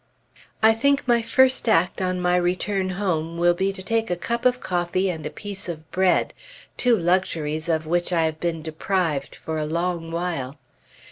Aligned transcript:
I 0.63 0.73
think 0.73 1.07
my 1.07 1.21
first 1.21 1.69
act 1.69 2.01
on 2.01 2.19
my 2.19 2.35
return 2.35 2.89
home 2.97 3.37
will 3.37 3.53
be 3.53 3.71
to 3.71 3.83
take 3.83 4.09
a 4.09 4.15
cup 4.15 4.45
of 4.47 4.59
coffee 4.59 5.11
and 5.11 5.27
a 5.27 5.29
piece 5.29 5.69
of 5.69 5.91
bread, 5.91 6.33
two 6.75 6.97
luxuries 6.97 7.69
of 7.69 7.85
which 7.85 8.11
I 8.11 8.23
have 8.23 8.39
been 8.39 8.63
deprived 8.63 9.35
for 9.35 9.59
a 9.59 9.65
long 9.67 10.09
while. 10.09 10.57